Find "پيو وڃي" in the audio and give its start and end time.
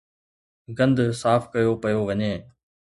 1.81-2.33